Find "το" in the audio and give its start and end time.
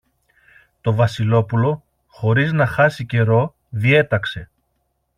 0.81-0.93